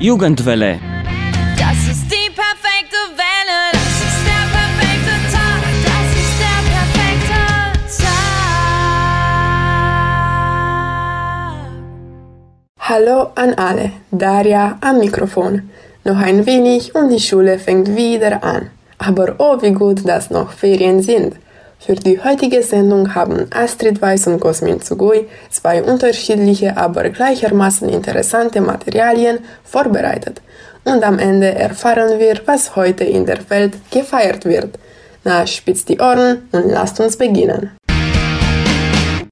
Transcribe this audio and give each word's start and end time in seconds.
Jugendwelle. 0.00 0.80
Das 1.58 1.76
ist 1.92 2.10
die 2.10 2.30
perfekte 2.32 2.96
Welle. 3.20 3.70
Das 3.70 3.96
ist 4.08 4.24
der 4.24 4.46
perfekte 4.56 5.14
Tag. 5.30 5.60
Das 5.84 6.08
ist 6.22 6.36
der 6.40 6.60
perfekte 6.72 7.40
Tag. 8.02 8.56
Hallo 12.78 13.18
an 13.34 13.52
alle. 13.52 13.92
Daria 14.10 14.78
am 14.80 15.00
Mikrofon. 15.00 15.68
Noch 16.04 16.16
ein 16.16 16.46
wenig 16.46 16.94
und 16.94 17.10
die 17.10 17.20
Schule 17.20 17.58
fängt 17.58 17.94
wieder 17.94 18.42
an. 18.42 18.70
Aber 18.96 19.34
oh, 19.36 19.60
wie 19.60 19.72
gut, 19.72 20.08
dass 20.08 20.30
noch 20.30 20.52
Ferien 20.52 21.02
sind. 21.02 21.36
Für 21.82 21.94
die 21.94 22.22
heutige 22.22 22.62
Sendung 22.62 23.14
haben 23.14 23.46
Astrid 23.50 24.02
Weiß 24.02 24.26
und 24.26 24.38
Cosmin 24.38 24.82
Zugui 24.82 25.26
zwei 25.48 25.82
unterschiedliche, 25.82 26.76
aber 26.76 27.08
gleichermaßen 27.08 27.88
interessante 27.88 28.60
Materialien 28.60 29.38
vorbereitet. 29.64 30.42
Und 30.84 31.02
am 31.02 31.18
Ende 31.18 31.54
erfahren 31.54 32.18
wir, 32.18 32.38
was 32.44 32.76
heute 32.76 33.04
in 33.04 33.24
der 33.24 33.48
Welt 33.48 33.72
gefeiert 33.90 34.44
wird. 34.44 34.78
Na, 35.24 35.46
spitzt 35.46 35.88
die 35.88 35.98
Ohren 35.98 36.48
und 36.52 36.68
lasst 36.68 37.00
uns 37.00 37.16
beginnen. 37.16 37.70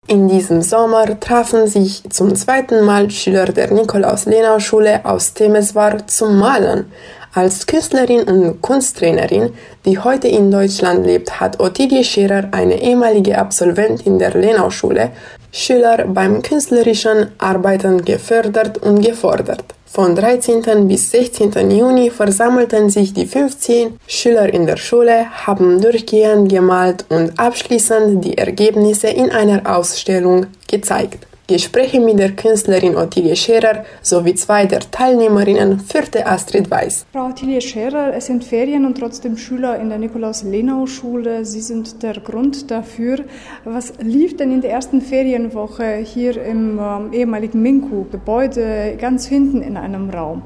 In 0.06 0.27
diesem 0.27 0.62
Sommer 0.62 1.20
trafen 1.20 1.67
sich 1.67 2.03
zum 2.09 2.34
zweiten 2.34 2.83
Mal 2.83 3.11
Schüler 3.11 3.45
der 3.45 3.70
Nikolaus-Lenau-Schule 3.70 5.05
aus 5.05 5.34
Temeswar 5.34 6.06
zum 6.06 6.39
Malen. 6.39 6.91
Als 7.34 7.66
Künstlerin 7.66 8.23
und 8.23 8.62
Kunsttrainerin, 8.62 9.52
die 9.84 9.98
heute 9.98 10.28
in 10.28 10.50
Deutschland 10.50 11.06
lebt, 11.06 11.38
hat 11.38 11.60
Ottilie 11.60 12.02
Scherer, 12.02 12.48
eine 12.52 12.80
ehemalige 12.80 13.36
Absolventin 13.36 14.19
der 14.19 14.34
Lenau-Schule, 14.34 15.10
Schüler 15.52 16.06
beim 16.06 16.41
künstlerischen 16.42 17.33
Arbeiten 17.38 18.02
gefördert 18.05 18.78
und 18.78 19.02
gefordert. 19.02 19.64
Von 19.84 20.14
13. 20.14 20.86
bis 20.88 21.10
16. 21.10 21.70
Juni 21.70 22.11
versammelten 22.11 22.88
sich 22.88 23.12
die 23.12 23.27
15 23.27 23.98
Schüler 24.06 24.53
in 24.53 24.66
der 24.66 24.77
Schule, 24.77 25.27
haben 25.47 25.81
durchgehend 25.81 26.50
gemalt 26.50 27.05
und 27.08 27.38
abschließend 27.38 28.25
die 28.25 28.38
Ergebnisse 28.38 29.08
in 29.08 29.31
einer 29.31 29.62
Ausstellung 29.77 30.47
gezeigt. 30.66 31.27
Gespräche 31.48 31.98
mit 31.98 32.18
der 32.18 32.32
Künstlerin 32.32 32.94
Ottilie 32.94 33.34
Scherer 33.34 33.82
sowie 34.02 34.34
zwei 34.34 34.66
der 34.66 34.80
Teilnehmerinnen 34.80 35.80
führte 35.80 36.27
Astrid 36.27 36.70
Weiß. 36.70 37.06
Frau 37.10 37.28
Ottilie 37.28 37.62
Scherer, 37.62 38.12
es 38.14 38.27
sind 38.27 38.44
Ferien 38.44 38.84
und 38.84 38.98
trotzdem 38.98 39.38
Schüler 39.38 39.80
in 39.80 39.88
der 39.88 39.96
Nikolaus-Lenau-Schule. 39.96 41.46
Sie 41.46 41.62
sind 41.62 42.02
der 42.02 42.20
Grund 42.20 42.70
dafür. 42.70 43.20
Was 43.64 43.94
lief 43.98 44.36
denn 44.36 44.52
in 44.52 44.60
der 44.60 44.72
ersten 44.72 45.00
Ferienwoche 45.00 45.96
hier 46.04 46.36
im 46.36 46.78
ähm, 46.78 47.12
ehemaligen 47.14 47.62
Minku-Gebäude 47.62 48.98
ganz 49.00 49.26
hinten 49.26 49.62
in 49.62 49.78
einem 49.78 50.10
Raum? 50.10 50.42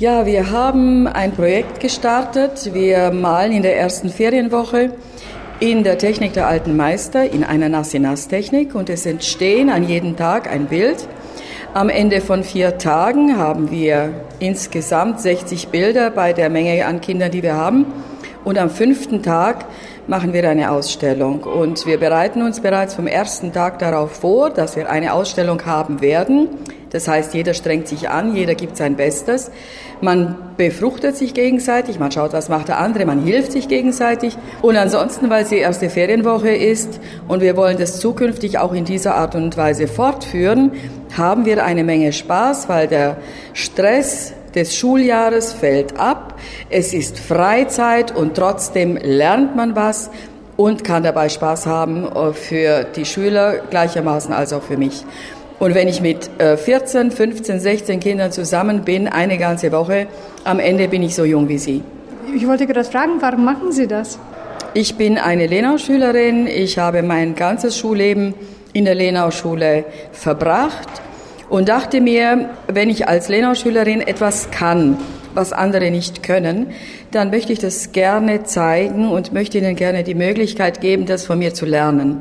Ja, 0.00 0.26
wir 0.26 0.50
haben 0.50 1.06
ein 1.06 1.30
Projekt 1.30 1.78
gestartet. 1.78 2.70
Wir 2.72 3.12
malen 3.12 3.52
in 3.52 3.62
der 3.62 3.78
ersten 3.78 4.08
Ferienwoche 4.08 4.90
in 5.60 5.82
der 5.82 5.98
Technik 5.98 6.34
der 6.34 6.46
alten 6.46 6.76
Meister, 6.76 7.28
in 7.28 7.42
einer 7.42 7.68
Nass-in-Nass-Technik 7.68 8.76
und 8.76 8.88
es 8.88 9.04
entstehen 9.06 9.70
an 9.70 9.88
jedem 9.88 10.16
Tag 10.16 10.48
ein 10.48 10.66
Bild. 10.66 11.08
Am 11.74 11.88
Ende 11.88 12.20
von 12.20 12.44
vier 12.44 12.78
Tagen 12.78 13.36
haben 13.36 13.70
wir 13.72 14.12
insgesamt 14.38 15.20
60 15.20 15.68
Bilder 15.68 16.10
bei 16.10 16.32
der 16.32 16.48
Menge 16.48 16.86
an 16.86 17.00
Kindern, 17.00 17.32
die 17.32 17.42
wir 17.42 17.54
haben. 17.54 17.86
Und 18.44 18.56
am 18.56 18.70
fünften 18.70 19.22
Tag 19.22 19.64
machen 20.06 20.32
wir 20.32 20.48
eine 20.48 20.70
Ausstellung. 20.70 21.42
Und 21.42 21.86
wir 21.86 21.98
bereiten 21.98 22.42
uns 22.42 22.60
bereits 22.60 22.94
vom 22.94 23.08
ersten 23.08 23.52
Tag 23.52 23.80
darauf 23.80 24.12
vor, 24.12 24.50
dass 24.50 24.76
wir 24.76 24.88
eine 24.88 25.12
Ausstellung 25.12 25.66
haben 25.66 26.00
werden. 26.00 26.48
Das 26.90 27.06
heißt, 27.06 27.34
jeder 27.34 27.54
strengt 27.54 27.88
sich 27.88 28.08
an, 28.08 28.34
jeder 28.34 28.54
gibt 28.54 28.76
sein 28.76 28.96
Bestes. 28.96 29.50
Man 30.00 30.36
befruchtet 30.56 31.16
sich 31.16 31.34
gegenseitig, 31.34 31.98
man 31.98 32.10
schaut, 32.12 32.32
was 32.32 32.48
macht 32.48 32.68
der 32.68 32.78
andere, 32.78 33.04
man 33.04 33.22
hilft 33.22 33.52
sich 33.52 33.68
gegenseitig. 33.68 34.36
Und 34.62 34.76
ansonsten, 34.76 35.28
weil 35.28 35.42
es 35.42 35.50
die 35.50 35.58
erste 35.58 35.90
Ferienwoche 35.90 36.50
ist 36.50 37.00
und 37.26 37.40
wir 37.42 37.56
wollen 37.56 37.76
das 37.78 38.00
zukünftig 38.00 38.58
auch 38.58 38.72
in 38.72 38.84
dieser 38.84 39.16
Art 39.16 39.34
und 39.34 39.56
Weise 39.56 39.88
fortführen, 39.88 40.72
haben 41.16 41.44
wir 41.44 41.64
eine 41.64 41.84
Menge 41.84 42.12
Spaß, 42.12 42.68
weil 42.68 42.86
der 42.86 43.16
Stress 43.52 44.32
des 44.54 44.76
Schuljahres 44.76 45.52
fällt 45.52 45.98
ab. 45.98 46.34
Es 46.70 46.94
ist 46.94 47.18
Freizeit 47.18 48.14
und 48.14 48.34
trotzdem 48.34 48.96
lernt 48.96 49.56
man 49.56 49.76
was 49.76 50.10
und 50.56 50.82
kann 50.82 51.04
dabei 51.04 51.28
Spaß 51.28 51.66
haben 51.66 52.04
äh, 52.04 52.32
für 52.32 52.84
die 52.84 53.04
Schüler 53.04 53.58
gleichermaßen 53.70 54.34
als 54.34 54.52
auch 54.52 54.62
für 54.62 54.76
mich. 54.76 55.04
Und 55.58 55.74
wenn 55.74 55.88
ich 55.88 56.00
mit 56.00 56.30
14, 56.38 57.10
15, 57.10 57.58
16 57.60 58.00
Kindern 58.00 58.30
zusammen 58.30 58.84
bin, 58.84 59.08
eine 59.08 59.38
ganze 59.38 59.72
Woche, 59.72 60.06
am 60.44 60.60
Ende 60.60 60.88
bin 60.88 61.02
ich 61.02 61.14
so 61.14 61.24
jung 61.24 61.48
wie 61.48 61.58
Sie. 61.58 61.82
Ich 62.34 62.46
wollte 62.46 62.66
gerade 62.66 62.88
fragen, 62.88 63.20
warum 63.20 63.44
machen 63.44 63.72
Sie 63.72 63.86
das? 63.86 64.18
Ich 64.74 64.96
bin 64.96 65.18
eine 65.18 65.46
Lenau-Schülerin. 65.46 66.46
Ich 66.46 66.78
habe 66.78 67.02
mein 67.02 67.34
ganzes 67.34 67.76
Schulleben 67.76 68.34
in 68.72 68.84
der 68.84 68.94
Lenau-Schule 68.94 69.84
verbracht 70.12 70.88
und 71.48 71.68
dachte 71.68 72.00
mir, 72.00 72.50
wenn 72.68 72.90
ich 72.90 73.08
als 73.08 73.28
Lenau-Schülerin 73.28 74.00
etwas 74.00 74.50
kann, 74.50 74.98
was 75.34 75.52
andere 75.52 75.90
nicht 75.90 76.22
können, 76.22 76.68
dann 77.10 77.30
möchte 77.30 77.52
ich 77.52 77.58
das 77.58 77.92
gerne 77.92 78.44
zeigen 78.44 79.08
und 79.08 79.32
möchte 79.32 79.58
ihnen 79.58 79.74
gerne 79.74 80.04
die 80.04 80.14
Möglichkeit 80.14 80.80
geben, 80.80 81.06
das 81.06 81.24
von 81.24 81.38
mir 81.38 81.54
zu 81.54 81.66
lernen. 81.66 82.20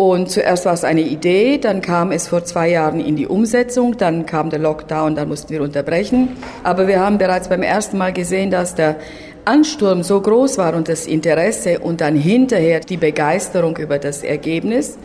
Und 0.00 0.30
zuerst 0.30 0.64
war 0.64 0.72
es 0.72 0.82
eine 0.82 1.02
Idee, 1.02 1.58
dann 1.58 1.82
kam 1.82 2.10
es 2.10 2.26
vor 2.26 2.42
zwei 2.42 2.70
Jahren 2.70 3.00
in 3.00 3.16
die 3.16 3.26
Umsetzung, 3.26 3.98
dann 3.98 4.24
kam 4.24 4.48
der 4.48 4.58
Lockdown, 4.58 5.14
dann 5.14 5.28
mussten 5.28 5.50
wir 5.50 5.60
unterbrechen. 5.60 6.38
Aber 6.64 6.88
wir 6.88 7.00
haben 7.00 7.18
bereits 7.18 7.48
beim 7.48 7.62
ersten 7.62 7.98
Mal 7.98 8.14
gesehen, 8.14 8.50
dass 8.50 8.74
der 8.74 8.96
Ansturm 9.44 10.02
so 10.02 10.18
groß 10.18 10.56
war 10.56 10.74
und 10.74 10.88
das 10.88 11.06
Interesse 11.06 11.80
und 11.80 12.00
dann 12.00 12.16
hinterher 12.16 12.80
die 12.80 12.96
Begeisterung 12.96 13.76
über 13.76 13.98
das 13.98 14.22
Ergebnis, 14.22 14.96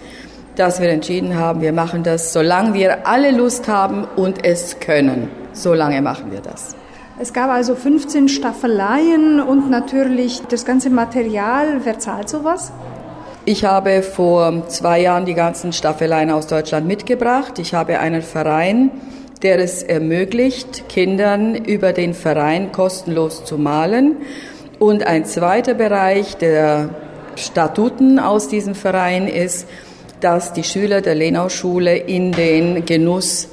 dass 0.56 0.79
wir 0.79 0.88
entschieden 0.88 1.35
haben, 1.35 1.59
wir 1.59 1.73
machen 1.73 2.03
das, 2.03 2.31
solange 2.31 2.73
wir 2.73 3.06
alle 3.06 3.31
Lust 3.31 3.67
haben 3.67 4.07
und 4.16 4.45
es 4.45 4.79
können. 4.79 5.27
Solange 5.51 6.01
machen 6.01 6.31
wir 6.31 6.39
das. 6.39 6.73
Es 7.19 7.33
gab 7.33 7.50
also 7.50 7.75
15 7.75 8.29
Staffeleien 8.29 9.41
und 9.41 9.69
natürlich 9.69 10.41
das 10.44 10.63
ganze 10.63 10.89
Material. 10.89 11.81
Wer 11.83 12.00
zahlt 12.00 12.29
sowas? 12.29 12.72
Ich 13.47 13.63
habe 13.63 14.01
vor 14.01 14.67
zwei 14.69 15.01
Jahren 15.01 15.25
die 15.25 15.35
ganzen 15.35 15.72
Staffeleien 15.72 16.31
aus 16.31 16.47
Deutschland 16.47 16.88
mitgebracht. 16.88 17.59
Ich 17.59 17.75
habe 17.75 18.00
einen 18.00 18.23
Verein, 18.23 18.89
der 19.44 19.59
es 19.59 19.83
ermöglicht, 19.83 20.89
Kindern 20.89 21.53
über 21.53 21.94
den 21.94 22.16
Verein 22.16 22.72
kostenlos 22.72 23.45
zu 23.45 23.59
malen. 23.59 24.17
Und 24.79 25.06
ein 25.06 25.25
zweiter 25.25 25.75
Bereich 25.75 26.38
der 26.38 26.89
Statuten 27.35 28.17
aus 28.17 28.47
diesem 28.47 28.73
Verein 28.73 29.28
ist, 29.28 29.67
dass 30.22 30.53
die 30.53 30.63
Schüler 30.63 31.01
der 31.01 31.13
Lenau-Schule 31.13 31.97
in 31.97 32.31
den 32.31 32.83
Genuss 32.85 33.50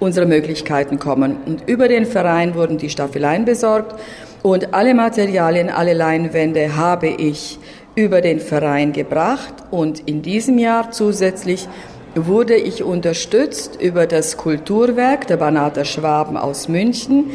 unserer 0.00 0.26
Möglichkeiten 0.26 0.98
kommen. 0.98 1.36
Und 1.46 1.68
über 1.68 1.86
den 1.86 2.06
Verein 2.06 2.56
wurden 2.56 2.76
die 2.76 2.90
Staffeleien 2.90 3.44
besorgt 3.44 3.94
und 4.42 4.74
alle 4.74 4.94
Materialien, 4.94 5.70
alle 5.70 5.92
Leinwände 5.92 6.76
habe 6.76 7.06
ich 7.06 7.60
über 7.96 8.20
den 8.20 8.38
Verein 8.40 8.92
gebracht 8.92 9.54
und 9.70 10.00
in 10.08 10.22
diesem 10.22 10.58
Jahr 10.58 10.92
zusätzlich 10.92 11.66
wurde 12.14 12.54
ich 12.54 12.82
unterstützt 12.82 13.80
über 13.80 14.06
das 14.06 14.36
Kulturwerk 14.36 15.26
der 15.26 15.38
Banater 15.38 15.84
Schwaben 15.84 16.36
aus 16.36 16.68
München, 16.68 17.30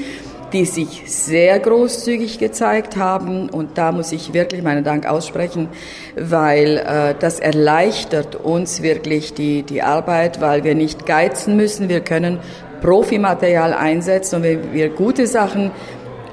die 0.54 0.66
sich 0.66 1.04
sehr 1.06 1.60
großzügig 1.60 2.40
gezeigt 2.40 2.98
haben. 2.98 3.50
Und 3.50 3.78
da 3.78 3.92
muss 3.92 4.12
ich 4.12 4.34
wirklich 4.34 4.64
meinen 4.64 4.84
Dank 4.84 5.08
aussprechen, 5.08 5.70
weil 6.16 6.78
äh, 6.78 7.16
das 7.18 7.40
erleichtert 7.40 8.36
uns 8.36 8.82
wirklich 8.82 9.34
die, 9.34 9.64
die 9.64 9.82
Arbeit, 9.82 10.42
weil 10.42 10.64
wir 10.64 10.76
nicht 10.76 11.06
geizen 11.06 11.56
müssen. 11.56 11.90
Wir 11.90 12.02
können 12.02 12.40
Profimaterial 12.82 13.74
einsetzen 13.74 14.38
und 14.38 14.44
wenn 14.44 14.74
wir 14.74 14.90
gute 14.90 15.28
Sachen 15.28 15.72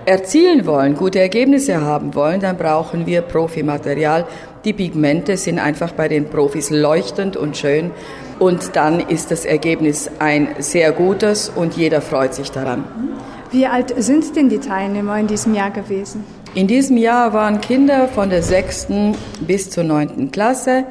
erzielen 0.09 0.65
wollen, 0.65 0.97
gute 0.97 1.21
Ergebnisse 1.21 1.83
haben 1.83 2.15
wollen, 2.15 2.41
dann 2.41 2.57
brauchen 2.57 3.07
wir 3.07 3.21
Profimaterial. 3.21 4.27
Die 4.65 4.73
Pigmente 4.73 5.37
sind 5.37 5.59
einfach 5.59 5.93
bei 5.93 6.09
den 6.09 6.31
Profis 6.31 6.71
leuchtend 6.71 7.37
und 7.37 7.59
schön 7.59 7.91
und 8.39 8.75
dann 8.75 9.01
ist 9.01 9.31
das 9.31 9.45
Ergebnis 9.45 10.11
ein 10.19 10.49
sehr 10.59 10.93
gutes 10.93 11.51
und 11.55 11.77
jeder 11.77 12.01
freut 12.01 12.33
sich 12.33 12.51
daran. 12.51 12.85
Wie 13.51 13.67
alt 13.67 13.93
sind 14.03 14.35
denn 14.35 14.49
die 14.49 14.59
Teilnehmer 14.59 15.19
in 15.19 15.27
diesem 15.27 15.55
Jahr 15.55 15.71
gewesen? 15.71 16.25
In 16.55 16.67
diesem 16.67 16.97
Jahr 16.97 17.35
waren 17.35 17.61
Kinder 17.61 18.09
von 18.09 18.31
der 18.31 18.43
sechsten 18.43 19.15
bis 19.41 19.69
zur 19.69 19.85
neunten 19.85 20.31
Klasse 20.31 20.85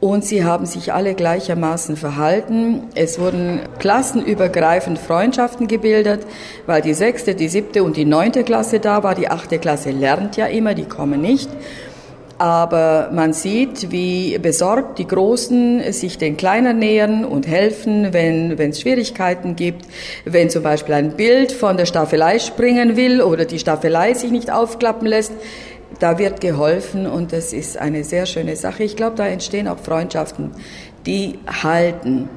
und 0.00 0.24
sie 0.24 0.44
haben 0.44 0.64
sich 0.64 0.92
alle 0.92 1.14
gleichermaßen 1.14 1.96
verhalten. 1.96 2.84
Es 2.94 3.18
wurden 3.18 3.60
klassenübergreifend 3.78 4.98
Freundschaften 4.98 5.68
gebildet, 5.68 6.26
weil 6.66 6.80
die 6.80 6.94
sechste, 6.94 7.34
die 7.34 7.48
siebte 7.48 7.84
und 7.84 7.96
die 7.96 8.06
neunte 8.06 8.42
Klasse 8.42 8.80
da 8.80 9.02
war. 9.02 9.14
Die 9.14 9.28
achte 9.28 9.58
Klasse 9.58 9.90
lernt 9.90 10.36
ja 10.36 10.46
immer, 10.46 10.74
die 10.74 10.86
kommen 10.86 11.20
nicht. 11.20 11.50
Aber 12.38 13.10
man 13.12 13.34
sieht, 13.34 13.92
wie 13.92 14.38
besorgt 14.38 14.98
die 14.98 15.06
Großen 15.06 15.92
sich 15.92 16.16
den 16.16 16.38
Kleinen 16.38 16.78
nähern 16.78 17.26
und 17.26 17.46
helfen, 17.46 18.14
wenn 18.14 18.58
es 18.58 18.80
Schwierigkeiten 18.80 19.56
gibt, 19.56 19.84
wenn 20.24 20.48
zum 20.48 20.62
Beispiel 20.62 20.94
ein 20.94 21.18
Bild 21.18 21.52
von 21.52 21.76
der 21.76 21.84
Staffelei 21.84 22.38
springen 22.38 22.96
will 22.96 23.20
oder 23.20 23.44
die 23.44 23.58
Staffelei 23.58 24.14
sich 24.14 24.30
nicht 24.30 24.50
aufklappen 24.50 25.06
lässt. 25.06 25.34
Da 26.00 26.18
wird 26.18 26.40
geholfen 26.40 27.06
und 27.06 27.32
das 27.32 27.52
ist 27.52 27.76
eine 27.76 28.04
sehr 28.04 28.24
schöne 28.24 28.56
Sache. 28.56 28.82
Ich 28.82 28.96
glaube, 28.96 29.16
da 29.16 29.26
entstehen 29.26 29.68
auch 29.68 29.78
Freundschaften, 29.78 30.50
die 31.06 31.38
halten. 31.62 32.28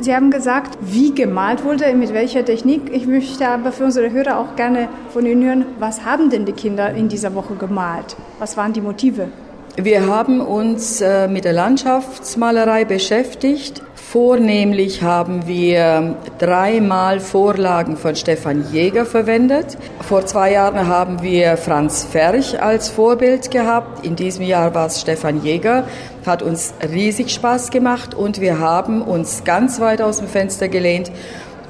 Sie 0.00 0.14
haben 0.14 0.30
gesagt, 0.30 0.78
wie 0.80 1.12
gemalt 1.12 1.64
wurde, 1.64 1.92
mit 1.94 2.14
welcher 2.14 2.44
Technik. 2.44 2.82
Ich 2.92 3.06
möchte 3.06 3.48
aber 3.48 3.72
für 3.72 3.84
unsere 3.84 4.12
Hörer 4.12 4.38
auch 4.38 4.54
gerne 4.54 4.88
von 5.12 5.26
Ihnen 5.26 5.44
hören, 5.44 5.64
was 5.80 6.04
haben 6.04 6.30
denn 6.30 6.44
die 6.44 6.52
Kinder 6.52 6.94
in 6.94 7.08
dieser 7.08 7.34
Woche 7.34 7.56
gemalt? 7.56 8.16
Was 8.38 8.56
waren 8.56 8.72
die 8.72 8.80
Motive? 8.80 9.28
Wir 9.76 10.06
haben 10.06 10.40
uns 10.40 11.00
äh, 11.00 11.28
mit 11.28 11.44
der 11.44 11.54
Landschaftsmalerei 11.54 12.84
beschäftigt. 12.84 13.82
Vornehmlich 13.94 15.02
haben 15.02 15.46
wir 15.46 16.16
dreimal 16.38 17.18
Vorlagen 17.18 17.96
von 17.96 18.14
Stefan 18.14 18.66
Jäger 18.70 19.06
verwendet. 19.06 19.78
Vor 20.06 20.26
zwei 20.26 20.52
Jahren 20.52 20.86
haben 20.86 21.22
wir 21.22 21.56
Franz 21.56 22.04
Ferch 22.04 22.62
als 22.62 22.90
Vorbild 22.90 23.50
gehabt. 23.50 24.04
In 24.04 24.14
diesem 24.14 24.44
Jahr 24.44 24.74
war 24.74 24.88
es 24.88 25.00
Stefan 25.00 25.42
Jäger. 25.42 25.84
Hat 26.26 26.42
uns 26.42 26.74
riesig 26.92 27.30
Spaß 27.30 27.70
gemacht 27.70 28.14
und 28.14 28.42
wir 28.42 28.58
haben 28.58 29.00
uns 29.00 29.44
ganz 29.44 29.80
weit 29.80 30.02
aus 30.02 30.18
dem 30.18 30.28
Fenster 30.28 30.68
gelehnt 30.68 31.10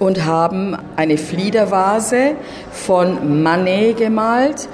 und 0.00 0.25
haben 0.25 0.77
eine 0.97 1.19
Fliedervase 1.19 2.33
von 2.73 3.43
Manet 3.44 3.99
gemalt. 3.99 4.69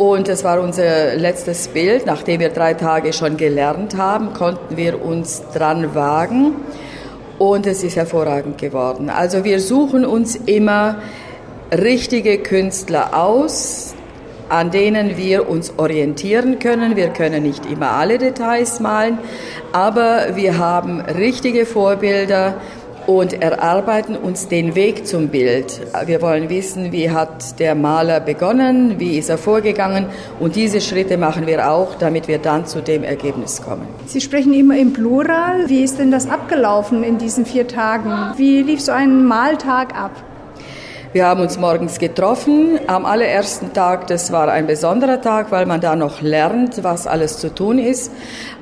Und 0.00 0.28
das 0.28 0.44
war 0.44 0.62
unser 0.62 1.14
letztes 1.16 1.68
Bild. 1.68 2.06
Nachdem 2.06 2.40
wir 2.40 2.48
drei 2.48 2.72
Tage 2.72 3.12
schon 3.12 3.36
gelernt 3.36 3.98
haben, 3.98 4.32
konnten 4.32 4.78
wir 4.78 5.04
uns 5.04 5.42
dran 5.52 5.94
wagen 5.94 6.56
und 7.38 7.66
es 7.66 7.84
ist 7.84 7.96
hervorragend 7.96 8.56
geworden. 8.56 9.10
Also 9.10 9.44
wir 9.44 9.60
suchen 9.60 10.06
uns 10.06 10.36
immer 10.36 10.96
richtige 11.70 12.38
Künstler 12.38 13.10
aus, 13.12 13.92
an 14.48 14.70
denen 14.70 15.18
wir 15.18 15.50
uns 15.50 15.74
orientieren 15.76 16.58
können. 16.58 16.96
Wir 16.96 17.10
können 17.10 17.42
nicht 17.42 17.66
immer 17.66 17.90
alle 17.90 18.16
Details 18.16 18.80
malen, 18.80 19.18
aber 19.72 20.34
wir 20.34 20.56
haben 20.56 21.02
richtige 21.02 21.66
Vorbilder 21.66 22.54
und 23.10 23.42
erarbeiten 23.42 24.16
uns 24.16 24.46
den 24.46 24.76
Weg 24.76 25.04
zum 25.04 25.28
Bild. 25.28 25.80
Wir 26.06 26.22
wollen 26.22 26.48
wissen, 26.48 26.92
wie 26.92 27.10
hat 27.10 27.58
der 27.58 27.74
Maler 27.74 28.20
begonnen, 28.20 29.00
wie 29.00 29.18
ist 29.18 29.28
er 29.28 29.36
vorgegangen 29.36 30.06
und 30.38 30.54
diese 30.54 30.80
Schritte 30.80 31.16
machen 31.16 31.48
wir 31.48 31.68
auch, 31.68 31.96
damit 31.96 32.28
wir 32.28 32.38
dann 32.38 32.66
zu 32.66 32.80
dem 32.80 33.02
Ergebnis 33.02 33.62
kommen. 33.62 33.88
Sie 34.06 34.20
sprechen 34.20 34.52
immer 34.52 34.78
im 34.78 34.92
Plural. 34.92 35.68
Wie 35.68 35.82
ist 35.82 35.98
denn 35.98 36.12
das 36.12 36.30
abgelaufen 36.30 37.02
in 37.02 37.18
diesen 37.18 37.44
vier 37.46 37.66
Tagen? 37.66 38.12
Wie 38.36 38.62
lief 38.62 38.80
so 38.80 38.92
ein 38.92 39.24
Maltag 39.24 39.92
ab? 39.98 40.12
Wir 41.12 41.26
haben 41.26 41.40
uns 41.40 41.58
morgens 41.58 41.98
getroffen. 41.98 42.78
Am 42.86 43.04
allerersten 43.04 43.72
Tag, 43.72 44.06
das 44.06 44.30
war 44.30 44.46
ein 44.48 44.68
besonderer 44.68 45.20
Tag, 45.20 45.50
weil 45.50 45.66
man 45.66 45.80
da 45.80 45.96
noch 45.96 46.22
lernt, 46.22 46.84
was 46.84 47.08
alles 47.08 47.38
zu 47.38 47.52
tun 47.52 47.80
ist. 47.80 48.12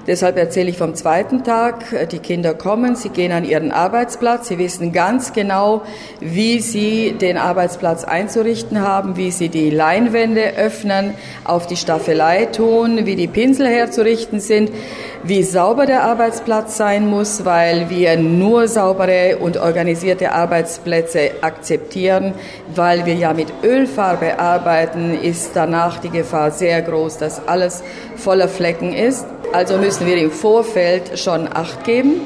Deshalb 0.08 0.38
erzähle 0.38 0.70
ich 0.70 0.78
vom 0.78 0.94
zweiten 0.94 1.44
Tag. 1.44 2.08
Die 2.10 2.18
Kinder 2.18 2.54
kommen, 2.54 2.96
sie 2.96 3.10
gehen 3.10 3.30
an 3.30 3.44
ihren 3.44 3.70
Arbeitsplatz, 3.70 4.48
sie 4.48 4.56
wissen 4.56 4.94
ganz 4.94 5.34
genau, 5.34 5.82
wie 6.18 6.60
sie 6.60 7.12
den 7.12 7.36
Arbeitsplatz 7.36 8.04
einzurichten 8.04 8.80
haben, 8.80 9.18
wie 9.18 9.30
sie 9.30 9.50
die 9.50 9.68
Leinwände 9.68 10.56
öffnen, 10.56 11.12
auf 11.44 11.66
die 11.66 11.76
Staffelei 11.76 12.46
tun, 12.46 13.04
wie 13.04 13.16
die 13.16 13.26
Pinsel 13.26 13.68
herzurichten 13.68 14.40
sind, 14.40 14.70
wie 15.24 15.42
sauber 15.42 15.84
der 15.84 16.04
Arbeitsplatz 16.04 16.78
sein 16.78 17.06
muss, 17.06 17.44
weil 17.44 17.90
wir 17.90 18.16
nur 18.16 18.66
saubere 18.66 19.36
und 19.38 19.58
organisierte 19.58 20.32
Arbeitsplätze 20.32 21.32
akzeptieren, 21.42 22.32
weil 22.74 23.04
wir 23.04 23.14
ja 23.14 23.34
mit 23.34 23.52
Ölfarbe 23.62 24.38
arbeiten, 24.38 25.18
ist 25.20 25.50
danach 25.52 25.98
die 25.98 26.08
Gefahr 26.08 26.50
sehr 26.50 26.80
groß, 26.80 27.18
dass 27.18 27.46
alles 27.46 27.82
voller 28.16 28.48
Flecken 28.48 28.94
ist. 28.94 29.26
Also 29.52 29.78
müssen 29.78 30.06
wir 30.06 30.16
im 30.16 30.30
Vorfeld 30.30 31.18
schon 31.18 31.48
Acht 31.52 31.84
geben. 31.84 32.20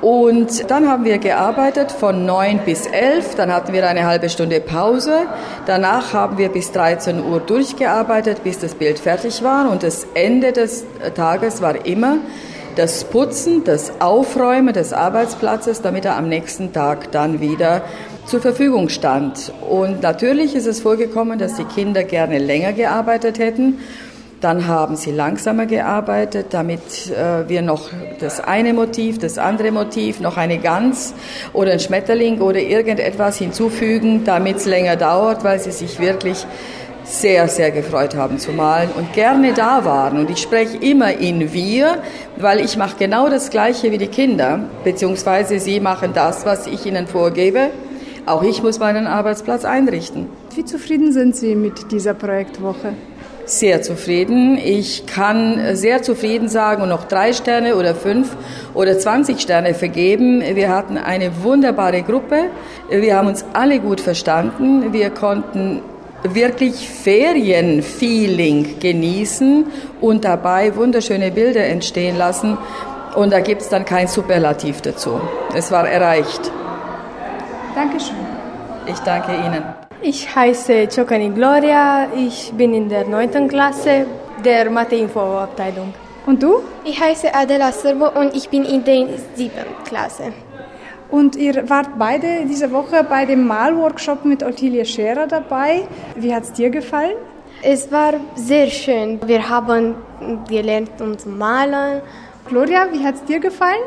Und 0.00 0.70
dann 0.70 0.88
haben 0.88 1.04
wir 1.04 1.18
gearbeitet 1.18 1.90
von 1.90 2.26
9 2.26 2.60
bis 2.66 2.86
11, 2.86 3.36
dann 3.36 3.50
hatten 3.50 3.72
wir 3.72 3.88
eine 3.88 4.06
halbe 4.06 4.28
Stunde 4.28 4.60
Pause. 4.60 5.22
Danach 5.66 6.12
haben 6.12 6.36
wir 6.36 6.50
bis 6.50 6.72
13 6.72 7.24
Uhr 7.24 7.40
durchgearbeitet, 7.40 8.44
bis 8.44 8.58
das 8.58 8.74
Bild 8.74 8.98
fertig 8.98 9.42
war. 9.42 9.70
Und 9.70 9.82
das 9.82 10.06
Ende 10.12 10.52
des 10.52 10.84
Tages 11.14 11.62
war 11.62 11.86
immer 11.86 12.18
das 12.76 13.04
Putzen, 13.04 13.64
das 13.64 13.92
Aufräumen 14.00 14.74
des 14.74 14.92
Arbeitsplatzes, 14.92 15.80
damit 15.80 16.04
er 16.04 16.16
am 16.16 16.28
nächsten 16.28 16.72
Tag 16.72 17.10
dann 17.12 17.40
wieder 17.40 17.82
zur 18.26 18.40
Verfügung 18.40 18.90
stand. 18.90 19.52
Und 19.68 20.02
natürlich 20.02 20.54
ist 20.54 20.66
es 20.66 20.80
vorgekommen, 20.80 21.38
dass 21.38 21.54
die 21.54 21.64
Kinder 21.64 22.04
gerne 22.04 22.38
länger 22.38 22.72
gearbeitet 22.72 23.38
hätten. 23.38 23.78
Dann 24.44 24.66
haben 24.66 24.94
sie 24.94 25.10
langsamer 25.10 25.64
gearbeitet, 25.64 26.48
damit 26.50 27.10
äh, 27.10 27.48
wir 27.48 27.62
noch 27.62 27.88
das 28.20 28.40
eine 28.40 28.74
Motiv, 28.74 29.16
das 29.16 29.38
andere 29.38 29.72
Motiv, 29.72 30.20
noch 30.20 30.36
eine 30.36 30.58
Gans 30.58 31.14
oder 31.54 31.72
ein 31.72 31.80
Schmetterling 31.80 32.42
oder 32.42 32.60
irgendetwas 32.60 33.38
hinzufügen, 33.38 34.24
damit 34.26 34.58
es 34.58 34.66
länger 34.66 34.96
dauert, 34.96 35.44
weil 35.44 35.60
sie 35.60 35.70
sich 35.72 35.98
wirklich 35.98 36.44
sehr, 37.04 37.48
sehr 37.48 37.70
gefreut 37.70 38.16
haben 38.16 38.38
zu 38.38 38.52
malen 38.52 38.90
und 38.94 39.14
gerne 39.14 39.54
da 39.54 39.86
waren. 39.86 40.18
Und 40.18 40.28
ich 40.28 40.42
spreche 40.42 40.76
immer 40.76 41.14
in 41.14 41.54
wir, 41.54 42.02
weil 42.36 42.60
ich 42.60 42.76
mache 42.76 42.96
genau 42.98 43.30
das 43.30 43.48
Gleiche 43.48 43.92
wie 43.92 43.98
die 43.98 44.08
Kinder, 44.08 44.60
beziehungsweise 44.84 45.58
sie 45.58 45.80
machen 45.80 46.10
das, 46.12 46.44
was 46.44 46.66
ich 46.66 46.84
ihnen 46.84 47.06
vorgebe. 47.06 47.70
Auch 48.26 48.42
ich 48.42 48.62
muss 48.62 48.78
meinen 48.78 49.06
Arbeitsplatz 49.06 49.64
einrichten. 49.64 50.26
Wie 50.54 50.66
zufrieden 50.66 51.12
sind 51.12 51.34
Sie 51.34 51.54
mit 51.54 51.90
dieser 51.92 52.12
Projektwoche? 52.12 52.92
Sehr 53.46 53.82
zufrieden. 53.82 54.58
Ich 54.58 55.06
kann 55.06 55.76
sehr 55.76 56.02
zufrieden 56.02 56.48
sagen 56.48 56.82
und 56.82 56.88
noch 56.88 57.04
drei 57.04 57.32
Sterne 57.32 57.76
oder 57.76 57.94
fünf 57.94 58.36
oder 58.74 58.98
zwanzig 58.98 59.40
Sterne 59.40 59.74
vergeben. 59.74 60.42
Wir 60.42 60.70
hatten 60.70 60.96
eine 60.98 61.42
wunderbare 61.42 62.02
Gruppe. 62.02 62.50
Wir 62.90 63.16
haben 63.16 63.28
uns 63.28 63.44
alle 63.52 63.80
gut 63.80 64.00
verstanden. 64.00 64.92
Wir 64.92 65.10
konnten 65.10 65.82
wirklich 66.22 66.88
Ferienfeeling 66.88 68.78
genießen 68.80 69.66
und 70.00 70.24
dabei 70.24 70.74
wunderschöne 70.74 71.30
Bilder 71.30 71.64
entstehen 71.66 72.16
lassen. 72.16 72.56
Und 73.14 73.32
da 73.32 73.40
gibt 73.40 73.62
es 73.62 73.68
dann 73.68 73.84
kein 73.84 74.08
Superlativ 74.08 74.80
dazu. 74.80 75.20
Es 75.54 75.70
war 75.70 75.88
erreicht. 75.88 76.50
Dankeschön. 77.74 78.16
Ich 78.86 78.98
danke 79.00 79.32
Ihnen. 79.32 79.83
Ich 80.02 80.34
heiße 80.34 80.88
Chokani 80.94 81.30
Gloria, 81.30 82.08
ich 82.14 82.52
bin 82.56 82.74
in 82.74 82.88
der 82.88 83.06
9. 83.06 83.48
Klasse 83.48 84.06
der 84.44 84.68
Mathe-Info-Abteilung. 84.70 85.94
Und 86.26 86.42
du? 86.42 86.62
Ich 86.84 87.00
heiße 87.00 87.34
Adela 87.34 87.72
Serbo 87.72 88.08
und 88.18 88.34
ich 88.34 88.48
bin 88.48 88.64
in 88.64 88.84
der 88.84 89.06
7. 89.34 89.52
Klasse. 89.84 90.32
Und 91.10 91.36
ihr 91.36 91.68
wart 91.70 91.90
beide 91.98 92.44
diese 92.46 92.70
Woche 92.72 93.04
bei 93.04 93.24
dem 93.24 93.46
Malworkshop 93.46 94.24
mit 94.24 94.42
Ottilie 94.42 94.84
Scherer 94.84 95.26
dabei. 95.26 95.86
Wie 96.16 96.34
hat 96.34 96.44
es 96.44 96.52
dir 96.52 96.70
gefallen? 96.70 97.16
Es 97.62 97.90
war 97.90 98.14
sehr 98.34 98.66
schön. 98.66 99.20
Wir 99.26 99.48
haben 99.48 99.94
gelernt 100.48 101.00
uns 101.00 101.24
malen. 101.24 102.02
Gloria, 102.46 102.88
wie 102.92 103.04
hat 103.04 103.14
es 103.14 103.24
dir 103.24 103.38
gefallen? 103.38 103.84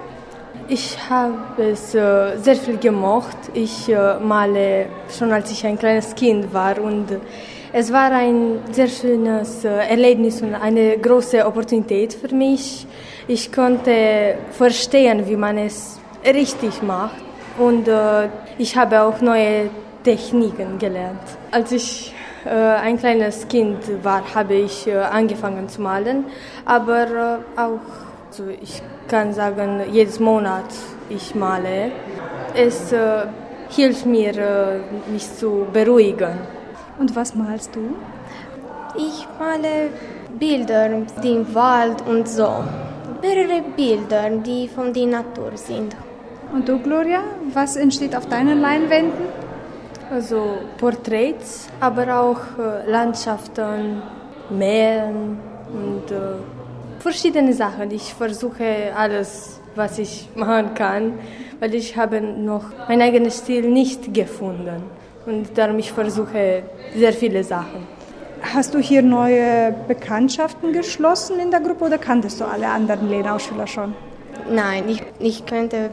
Ich 0.69 0.97
habe 1.09 1.63
es 1.71 1.95
äh, 1.95 2.37
sehr 2.37 2.55
viel 2.55 2.77
gemocht. 2.77 3.37
Ich 3.53 3.87
äh, 3.87 4.19
male 4.19 4.87
schon 5.17 5.31
als 5.31 5.49
ich 5.51 5.65
ein 5.65 5.79
kleines 5.79 6.13
Kind 6.13 6.53
war 6.53 6.77
und 6.81 7.05
es 7.71 7.91
war 7.93 8.11
ein 8.11 8.59
sehr 8.71 8.87
schönes 8.87 9.63
äh, 9.63 9.69
Erlebnis 9.69 10.41
und 10.41 10.55
eine 10.55 10.97
große 10.97 11.45
Opportunität 11.45 12.13
für 12.13 12.33
mich. 12.35 12.85
Ich 13.27 13.51
konnte 13.51 14.35
verstehen, 14.51 15.27
wie 15.27 15.37
man 15.37 15.57
es 15.57 15.99
richtig 16.25 16.81
macht 16.81 17.15
und 17.57 17.89
ich 18.57 18.75
habe 18.77 19.01
auch 19.01 19.19
neue 19.21 19.69
Techniken 20.03 20.77
gelernt. 20.77 21.21
Als 21.51 21.71
ich 21.71 22.13
ein 22.45 22.97
kleines 22.97 23.47
Kind 23.47 23.77
war, 24.03 24.23
habe 24.33 24.53
ich 24.53 24.87
angefangen 24.93 25.67
zu 25.67 25.81
malen, 25.81 26.25
aber 26.65 27.39
auch 27.55 27.79
also 28.29 28.49
ich 28.61 28.81
kann 29.07 29.33
sagen, 29.33 29.81
jedes 29.91 30.19
Monat 30.19 30.65
ich 31.09 31.35
male. 31.35 31.91
Es 32.53 32.91
äh, 32.91 33.27
hilft 33.69 34.05
mir, 34.05 34.35
äh, 34.37 35.11
mich 35.11 35.33
zu 35.35 35.65
beruhigen. 35.71 36.37
Und 36.99 37.15
was 37.15 37.35
malst 37.35 37.75
du? 37.75 37.95
Ich 38.97 39.27
male 39.39 39.89
Bilder, 40.39 40.89
die 41.23 41.33
im 41.33 41.55
Wald 41.55 42.01
und 42.07 42.27
so. 42.27 42.49
Mehrere 43.21 43.61
Bilder, 43.75 44.29
die 44.29 44.67
von 44.67 44.93
der 44.93 45.07
Natur 45.07 45.51
sind. 45.55 45.95
Und 46.53 46.67
du, 46.67 46.79
Gloria, 46.79 47.21
was 47.53 47.75
entsteht 47.75 48.15
auf 48.15 48.27
deinen 48.27 48.61
Leinwänden? 48.61 49.25
Also 50.11 50.59
Porträts, 50.77 51.67
aber 51.81 52.19
auch 52.19 52.39
äh, 52.57 52.89
Landschaften, 52.89 54.01
Meeren 54.49 55.37
und 55.73 56.09
äh, 56.11 56.56
Verschiedene 56.99 57.53
Sachen. 57.53 57.91
Ich 57.91 58.13
versuche 58.13 58.93
alles, 58.95 59.59
was 59.75 59.99
ich 59.99 60.27
machen 60.35 60.73
kann, 60.73 61.13
weil 61.59 61.75
ich 61.75 61.95
habe 61.95 62.21
noch 62.21 62.65
meinen 62.87 63.01
eigenen 63.01 63.31
Stil 63.31 63.69
nicht 63.69 64.13
gefunden. 64.13 64.83
Und 65.25 65.57
darum 65.57 65.77
ich 65.79 65.91
versuche 65.91 66.63
sehr 66.95 67.13
viele 67.13 67.43
Sachen. 67.43 67.85
Hast 68.41 68.73
du 68.73 68.79
hier 68.79 69.01
neue 69.01 69.75
Bekanntschaften 69.87 70.73
geschlossen 70.73 71.39
in 71.39 71.51
der 71.51 71.59
Gruppe 71.59 71.85
oder 71.85 71.97
kanntest 71.97 72.39
du 72.39 72.45
alle 72.45 72.67
anderen 72.67 73.09
Lenau-Schüler 73.09 73.67
schon? 73.67 73.93
Nein, 74.49 74.87
ich, 74.87 75.03
ich 75.19 75.45
könnte 75.45 75.89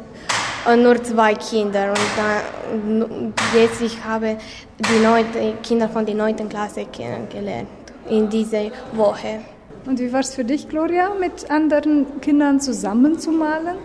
äh, 0.69 0.77
nur 0.77 1.03
zwei 1.03 1.35
Kinder 1.35 1.89
und 1.89 1.99
da, 2.17 3.59
jetzt 3.59 3.81
ich 3.83 4.03
habe 4.05 4.37
die 4.79 5.03
neunte, 5.03 5.55
Kinder 5.63 5.89
von 5.89 6.07
der 6.07 6.15
neunten 6.15 6.49
Klasse 6.49 6.87
kennengelernt 6.87 7.69
in 8.09 8.29
dieser 8.29 8.71
Woche. 8.93 9.41
Und 9.87 10.01
wie 10.01 10.11
war 10.13 10.21
es 10.21 10.35
für 10.35 10.45
dich, 10.45 10.69
Gloria, 10.69 11.11
mit 11.21 11.51
anderen 11.51 12.21
Kindern 12.23 12.59
zusammenzumalen? 12.59 13.77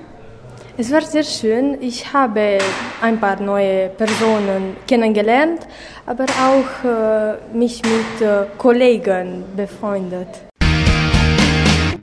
Es 0.77 0.89
war 0.93 1.01
sehr 1.01 1.23
schön. 1.23 1.77
Ich 1.81 2.13
habe 2.13 2.59
ein 3.01 3.19
paar 3.19 3.41
neue 3.41 3.89
Personen 3.89 4.77
kennengelernt, 4.87 5.67
aber 6.05 6.23
auch 6.23 6.85
äh, 6.87 7.57
mich 7.57 7.81
mit 7.83 8.25
äh, 8.25 8.45
Kollegen 8.57 9.43
befreundet. 9.57 10.29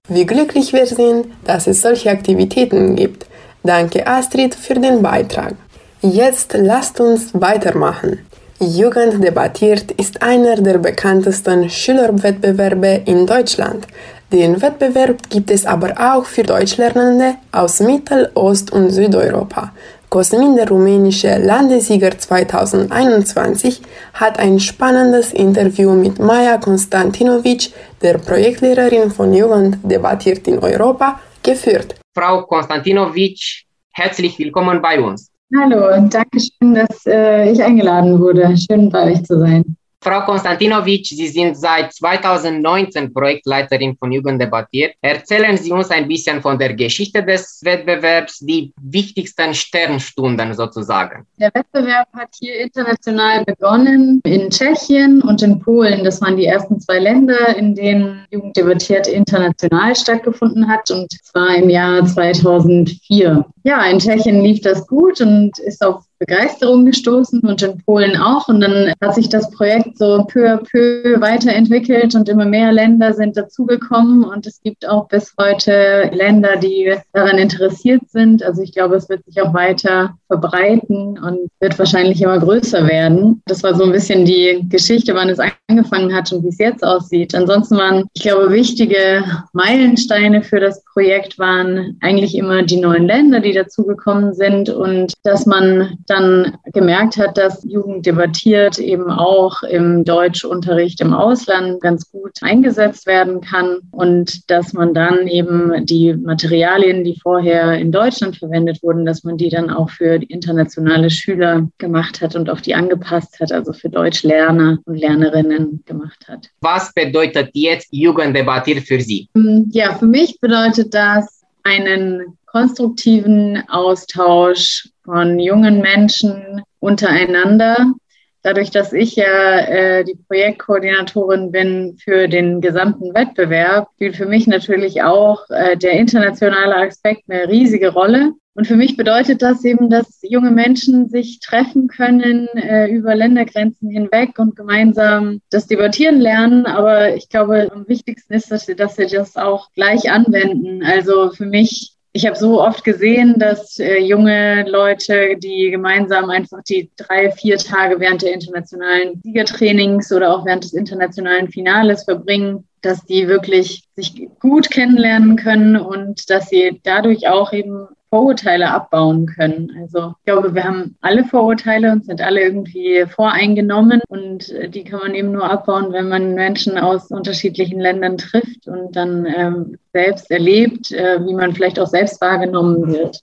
Wie 0.09 0.27
glücklich 0.27 0.75
wir 0.75 0.87
sind, 0.87 1.29
dass 1.45 1.67
es 1.67 1.81
solche 1.81 2.11
Aktivitäten 2.11 2.97
gibt. 2.97 3.27
Danke 3.63 4.07
Astrid 4.07 4.55
für 4.55 4.75
den 4.75 5.01
Beitrag. 5.01 5.55
Jetzt 6.03 6.55
lasst 6.55 7.01
uns 7.01 7.31
weitermachen. 7.33 8.21
Jugend 8.59 9.23
debattiert 9.23 9.91
ist 9.91 10.23
einer 10.23 10.57
der 10.57 10.79
bekanntesten 10.79 11.69
Schülerwettbewerbe 11.69 13.03
in 13.05 13.27
Deutschland. 13.27 13.87
Den 14.33 14.63
Wettbewerb 14.63 15.29
gibt 15.29 15.51
es 15.51 15.67
aber 15.67 15.93
auch 15.99 16.25
für 16.25 16.43
Deutschlernende 16.43 17.35
aus 17.53 17.81
Mittel-, 17.81 18.31
Ost- 18.35 18.73
und 18.73 18.89
Südeuropa. 18.89 19.73
Cosmin, 20.09 20.57
der 20.57 20.71
rumänische 20.71 21.37
Landessieger 21.37 22.19
2021, 22.19 23.83
hat 24.15 24.39
ein 24.39 24.59
spannendes 24.59 25.35
Interview 25.35 25.93
mit 25.93 26.19
Maja 26.19 26.57
Konstantinovic, 26.57 27.75
der 28.01 28.17
Projektlehrerin 28.17 29.11
von 29.11 29.35
Jugend 29.35 29.79
debattiert 29.83 30.49
in 30.49 30.61
Europa, 30.61 31.21
geführt. 31.43 31.95
Frau 32.15 32.43
Konstantinovic, 32.47 33.67
herzlich 33.93 34.39
willkommen 34.39 34.81
bei 34.81 34.99
uns. 34.99 35.31
Hallo 35.55 35.95
und 35.95 36.13
danke 36.13 36.41
schön, 36.41 36.75
dass 36.75 37.07
äh, 37.07 37.53
ich 37.53 37.63
eingeladen 37.63 38.19
wurde. 38.19 38.57
Schön 38.57 38.91
bei 38.91 39.13
euch 39.13 39.23
zu 39.23 39.39
sein. 39.39 39.77
Frau 40.03 40.21
Konstantinovic, 40.21 41.07
Sie 41.07 41.29
sind 41.29 41.57
seit 41.57 41.93
2019 41.93 43.13
Projektleiterin 43.13 43.97
von 43.97 44.13
Jugend 44.13 44.41
debattiert. 44.41 44.95
Erzählen 45.01 45.57
Sie 45.57 45.73
uns 45.73 45.91
ein 45.91 46.07
bisschen 46.07 46.41
von 46.41 46.59
der 46.59 46.75
Geschichte 46.75 47.25
des 47.25 47.61
Wettbewerbs, 47.65 48.39
die 48.41 48.73
wichtigsten 48.81 49.55
Sternstunden 49.55 50.55
sozusagen. 50.55 51.27
Der 51.39 51.51
Wettbewerb 51.55 52.09
hat 52.13 52.29
hier 52.39 52.61
international 52.61 53.45
begonnen, 53.45 54.21
in 54.25 54.51
Tschechien 54.51 55.23
und 55.23 55.43
in 55.43 55.61
Polen. 55.61 56.05
Das 56.05 56.21
waren 56.21 56.37
die 56.37 56.47
ersten 56.47 56.81
zwei 56.81 56.99
Länder, 56.99 57.57
in 57.57 57.75
denen 57.75 58.27
Jugend 58.31 58.57
debattiert 58.57 59.09
international 59.09 59.97
stattgefunden 59.97 60.69
hat 60.69 60.91
und 60.91 61.11
zwar 61.25 61.57
im 61.57 61.69
Jahr 61.69 62.07
2004. 62.07 63.45
Ja, 63.65 63.85
in 63.87 63.99
Tschechien 63.99 64.43
lief 64.43 64.61
das 64.61 64.87
gut 64.87 65.21
und 65.21 65.59
ist 65.59 65.85
auf 65.85 66.06
Begeisterung 66.19 66.87
gestoßen 66.87 67.41
und 67.41 67.63
in 67.63 67.79
Polen 67.85 68.17
auch. 68.17 68.49
Und 68.49 68.61
dann 68.61 68.93
hat 69.03 69.15
sich 69.15 69.29
das 69.29 69.51
Projekt 69.51 69.99
so 69.99 70.25
peu 70.25 70.49
à 70.53 70.57
peu 70.57 71.21
weiterentwickelt 71.21 72.15
und 72.15 72.29
immer 72.29 72.45
mehr 72.45 72.73
Länder 72.73 73.13
sind 73.13 73.37
dazugekommen. 73.37 74.25
Und 74.25 74.47
es 74.47 74.61
gibt 74.63 74.89
auch 74.89 75.09
bis 75.09 75.35
heute 75.41 76.11
Länder, 76.13 76.57
die 76.57 76.95
daran 77.13 77.39
interessiert 77.39 78.03
sind. 78.09 78.43
Also 78.43 78.63
ich 78.63 78.73
glaube, 78.73 78.97
es 78.97 79.09
wird 79.09 79.25
sich 79.25 79.41
auch 79.43 79.53
weiter 79.55 80.15
verbreiten 80.29 81.19
und 81.19 81.49
wird 81.61 81.79
wahrscheinlich 81.79 82.21
immer 82.23 82.39
größer 82.39 82.87
werden. 82.89 83.43
Das 83.47 83.63
war 83.63 83.75
so 83.75 83.85
ein 83.85 83.93
bisschen 83.93 84.25
die 84.25 84.65
Geschichte, 84.69 85.15
wann 85.15 85.29
es 85.29 85.39
angefangen 85.69 86.15
hat 86.15 86.33
und 86.33 86.45
wie 86.45 86.49
es 86.49 86.59
jetzt 86.59 86.85
aussieht. 86.85 87.35
Ansonsten 87.35 87.77
waren, 87.77 88.05
ich 88.15 88.23
glaube, 88.23 88.51
wichtige 88.51 89.25
Meilensteine 89.53 90.43
für 90.43 90.61
das 90.61 90.83
Projekt 90.85 91.39
waren 91.39 91.97
eigentlich 92.01 92.37
immer 92.37 92.63
die 92.63 92.81
neuen 92.81 93.07
Länder, 93.07 93.41
die 93.41 93.53
dazugekommen 93.53 94.35
sind 94.35 94.69
und 94.69 95.15
dass 95.25 95.47
man 95.47 95.99
dann 96.07 96.57
gemerkt 96.73 97.17
hat, 97.17 97.37
dass 97.37 97.65
Jugend 97.65 98.07
debattiert 98.07 98.79
eben 98.79 99.11
auch 99.11 99.63
im 99.63 100.05
Deutschunterricht 100.05 101.01
im 101.01 101.13
Ausland 101.13 101.81
ganz 101.81 102.11
gut 102.11 102.33
eingesetzt 102.41 103.07
werden 103.07 103.41
kann 103.41 103.79
und 103.91 104.51
dass 104.51 104.73
man 104.73 104.95
dann 104.95 105.27
eben 105.27 105.85
die 105.87 106.15
Materialien, 106.15 107.05
die 107.05 107.19
vorher 107.21 107.75
in 107.79 107.93
Deutschland 107.93 108.37
verwendet 108.37 108.83
wurden, 108.83 109.05
dass 109.05 109.25
man 109.25 109.37
die 109.37 109.49
dann 109.49 109.71
auch 109.71 109.91
für 109.91 110.15
internationale 110.15 111.11
Schüler 111.11 111.69
gemacht 111.79 112.21
hat 112.21 112.37
und 112.37 112.51
auf 112.51 112.63
die 112.63 112.75
angepasst 112.75 113.41
hat, 113.41 113.53
also 113.53 113.73
für 113.73 113.89
Deutschlerner 113.89 114.79
und 114.85 114.97
Lernerinnen 114.97 115.83
gemacht 115.87 116.27
hat. 116.29 116.49
Was 116.61 116.93
bedeutet 116.95 117.51
jetzt 117.55 117.89
Jugend 117.91 118.37
debattiert 118.37 118.87
für 118.87 119.01
Sie? 119.01 119.29
Ja, 119.71 119.95
für 119.95 120.07
mich 120.07 120.41
bedeutet 120.41 120.95
das 120.95 121.45
einen 121.63 122.37
konstruktiven 122.47 123.63
Austausch 123.69 124.89
von 125.07 125.39
jungen 125.39 125.81
Menschen 125.81 126.63
untereinander. 126.81 127.95
Dadurch, 128.43 128.71
dass 128.71 128.93
ich 128.93 129.17
ja 129.17 129.59
äh, 129.59 130.05
die 130.05 130.15
Projektkoordinatorin 130.29 131.51
bin 131.51 131.97
für 131.99 132.29
den 132.29 132.61
gesamten 132.61 133.13
Wettbewerb, 133.13 133.89
spielt 133.95 134.15
für 134.15 134.27
mich 134.27 134.47
natürlich 134.47 135.03
auch 135.03 135.49
äh, 135.51 135.77
der 135.77 135.93
internationale 135.93 136.77
Aspekt 136.77 137.25
eine 137.29 137.49
riesige 137.49 137.93
Rolle. 137.93 138.35
Und 138.55 138.67
für 138.67 138.77
mich 138.77 138.97
bedeutet 138.97 139.43
das 139.43 139.65
eben, 139.65 139.91
dass 139.91 140.21
junge 140.23 140.51
Menschen 140.51 141.09
sich 141.09 141.41
treffen 141.41 141.89
können 141.89 142.47
äh, 142.55 142.89
über 142.89 143.15
Ländergrenzen 143.17 143.91
hinweg 143.91 144.39
und 144.39 144.55
gemeinsam 144.55 145.41
das 145.51 145.67
Debattieren 145.67 146.21
lernen. 146.21 146.67
Aber 146.67 147.17
ich 147.17 147.29
glaube, 147.29 147.71
am 147.75 147.89
wichtigsten 147.89 148.33
ist, 148.33 148.51
dass 148.53 148.65
sie, 148.65 148.77
dass 148.77 148.95
sie 148.95 149.09
das 149.09 149.37
auch 149.37 149.73
gleich 149.73 150.11
anwenden. 150.11 150.85
Also 150.85 151.33
für 151.33 151.47
mich 151.47 151.96
ich 152.17 152.25
habe 152.25 152.37
so 152.37 152.63
oft 152.63 152.83
gesehen, 152.83 153.39
dass 153.39 153.79
äh, 153.79 153.99
junge 153.99 154.65
Leute, 154.67 155.37
die 155.37 155.71
gemeinsam 155.71 156.31
einfach 156.31 156.63
die 156.63 156.91
drei, 156.97 157.31
vier 157.31 157.59
Tage 157.59 158.01
während 158.01 158.23
der 158.23 158.33
internationalen 158.33 159.21
Siegertrainings 159.23 160.11
oder 160.11 160.35
auch 160.35 160.47
während 160.47 160.65
des 160.65 160.73
internationalen 160.73 161.49
Finales 161.49 162.05
verbringen, 162.05 162.67
dass 162.81 163.05
die 163.05 163.29
wirklich 163.29 163.85
sich 163.97 164.31
gut 164.41 164.71
kennenlernen 164.71 165.37
können 165.37 165.77
und 165.77 166.31
dass 166.31 166.49
sie 166.49 166.81
dadurch 166.85 167.29
auch 167.29 167.53
eben 167.53 167.87
Vorurteile 168.11 168.71
abbauen 168.71 169.27
können. 169.27 169.77
Also 169.81 170.15
ich 170.19 170.25
glaube, 170.25 170.55
wir 170.55 170.65
haben 170.65 170.97
alle 171.01 171.25
Vorurteile 171.25 171.93
und 171.93 172.05
sind 172.05 172.21
alle 172.21 172.41
irgendwie 172.41 173.05
voreingenommen 173.07 174.01
und 174.09 174.51
äh, 174.51 174.69
die 174.69 174.85
kann 174.85 175.01
man 175.01 175.15
eben 175.15 175.33
nur 175.33 175.51
abbauen, 175.51 175.93
wenn 175.93 176.09
man 176.09 176.35
Menschen 176.35 176.79
aus 176.79 177.11
unterschiedlichen 177.11 177.81
Ländern 177.81 178.17
trifft 178.19 178.67
und 178.67 178.95
dann 178.95 179.27
ähm, 179.27 179.79
selbst 179.93 180.31
erlebt, 180.31 180.93
äh, 180.93 181.19
wie 181.27 181.35
man 181.35 181.55
vielleicht 181.55 181.81
auch 181.81 181.89
selbst 181.89 182.21
wahrgenommen 182.21 182.93
wird. 182.93 183.21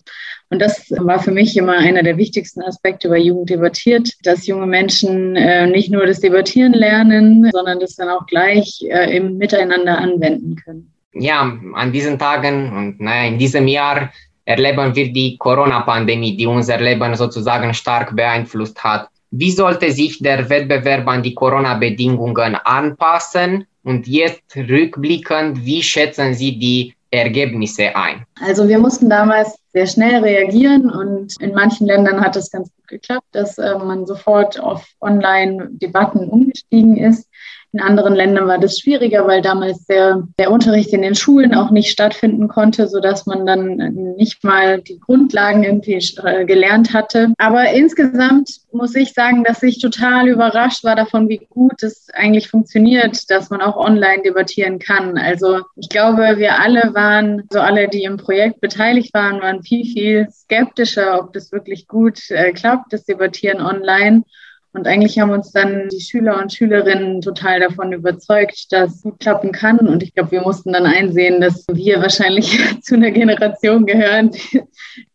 Und 0.50 0.60
das 0.60 0.92
war 0.92 1.20
für 1.20 1.32
mich 1.32 1.58
immer 1.58 1.74
einer 1.74 2.04
der 2.04 2.18
wichtigsten 2.18 2.62
Aspekte 2.62 3.10
bei 3.10 3.18
Jugend 3.18 3.50
debattiert, 3.50 4.10
dass 4.22 4.46
junge 4.46 4.68
Menschen 4.68 5.36
äh, 5.36 5.66
nicht 5.66 5.92
nur 5.92 6.06
das 6.06 6.20
Debattieren 6.20 6.74
lernen, 6.74 7.50
sondern 7.52 7.80
das 7.80 7.96
dann 7.96 8.10
auch 8.10 8.28
gleich 8.28 8.86
äh, 8.88 9.18
im 9.18 9.38
Miteinander 9.38 9.98
anwenden 9.98 10.56
können. 10.58 10.94
Ja, 11.14 11.58
an 11.74 11.92
diesen 11.92 12.20
Tagen 12.20 12.72
und 12.76 13.00
naja, 13.00 13.30
in 13.30 13.40
diesem 13.40 13.68
Jahr 13.68 14.12
erleben 14.46 14.96
wir 14.96 15.12
die 15.12 15.38
Corona-Pandemie, 15.38 16.36
die 16.36 16.48
unser 16.48 16.78
Leben 16.78 17.16
sozusagen 17.16 17.74
stark 17.74 18.16
beeinflusst 18.16 18.84
hat. 18.84 19.10
Wie 19.32 19.52
sollte 19.52 19.92
sich 19.92 20.20
der 20.20 20.50
Wettbewerb 20.50 21.08
an 21.08 21.24
die 21.24 21.34
Corona-Bedingungen 21.34 22.56
anpassen? 22.56 23.66
Und 23.84 24.08
jetzt 24.08 24.56
rückblickend, 24.56 25.66
wie 25.66 25.84
schätzen 25.84 26.34
Sie 26.34 26.58
die 26.58 26.94
Ergebnisse 27.12 27.96
ein? 27.96 28.26
Also 28.42 28.68
wir 28.68 28.80
mussten 28.80 29.10
damals 29.10 29.58
sehr 29.74 29.88
schnell 29.88 30.24
reagieren 30.24 30.90
und 30.90 31.40
in 31.42 31.54
manchen 31.54 31.88
Ländern 31.88 32.22
hat 32.22 32.36
es 32.36 32.50
ganz 32.52 32.70
gut 32.76 32.88
geklappt, 32.88 33.28
dass 33.32 33.58
äh, 33.58 33.78
man 33.78 34.06
sofort 34.06 34.60
auf 34.60 34.86
Online-Debatten 35.02 36.30
umgestiegen 36.30 36.98
ist. 36.98 37.28
In 37.74 37.82
anderen 37.82 38.14
Ländern 38.14 38.48
war 38.48 38.60
das 38.60 38.78
schwieriger, 38.78 39.26
weil 39.26 39.42
damals 39.42 39.88
der, 39.88 40.28
der 40.38 40.52
Unterricht 40.52 40.94
in 40.94 41.02
den 41.02 41.16
Schulen 41.16 41.56
auch 41.56 41.72
nicht 41.72 41.90
stattfinden 41.90 42.48
konnte, 42.48 42.88
sodass 42.88 43.26
man 43.26 43.48
dann 43.48 43.78
nicht 44.16 44.44
mal 44.44 44.80
die 44.80 45.00
Grundlagen 45.00 45.64
irgendwie 45.64 46.00
äh, 46.24 46.46
gelernt 46.46 46.94
hatte. 46.94 47.34
Aber 47.40 47.72
insgesamt 47.72 48.62
muss 48.72 48.94
ich 48.94 49.14
sagen, 49.14 49.44
dass 49.44 49.64
ich 49.64 49.80
total 49.80 50.28
überrascht 50.28 50.84
war 50.84 50.96
davon, 50.96 51.30
wie 51.30 51.42
gut 51.50 51.82
es 51.82 52.10
eigentlich 52.14 52.48
funktioniert, 52.48 53.32
dass 53.32 53.50
man 53.50 53.62
auch 53.62 53.76
online 53.76 54.22
debattieren 54.24 54.78
kann. 54.78 55.18
Also 55.18 55.62
ich 55.76 55.90
glaube, 55.90 56.38
wir 56.38 56.60
alle 56.60 56.94
waren, 56.94 57.42
so 57.50 57.60
alle, 57.60 57.88
die 57.88 58.04
im 58.04 58.18
Projekt 58.18 58.62
beteiligt 58.62 59.16
waren, 59.16 59.42
waren 59.42 59.64
viel, 59.64 59.86
viel 59.86 60.28
skeptischer, 60.32 61.20
ob 61.20 61.34
das 61.34 61.52
wirklich 61.52 61.88
gut 61.88 62.20
äh, 62.30 62.52
klappt, 62.52 62.94
das 62.94 63.06
Debattieren 63.06 63.62
online. 63.62 64.26
Und 64.74 64.88
eigentlich 64.88 65.20
haben 65.20 65.30
uns 65.30 65.52
dann 65.52 65.88
die 65.90 66.02
Schüler 66.02 66.42
und 66.42 66.52
Schülerinnen 66.52 67.22
total 67.22 67.60
davon 67.60 67.94
überzeugt, 67.94 68.72
dass 68.72 68.96
es 68.96 69.02
gut 69.04 69.20
klappen 69.20 69.52
kann. 69.52 69.78
Und 69.78 70.02
ich 70.02 70.16
glaube, 70.16 70.32
wir 70.32 70.42
mussten 70.42 70.74
dann 70.74 70.88
einsehen, 70.88 71.42
dass 71.42 71.66
wir 71.72 72.02
wahrscheinlich 72.02 72.58
zu 72.82 72.96
einer 72.96 73.12
Generation 73.12 73.86
gehören, 73.86 74.32
die, 74.32 74.62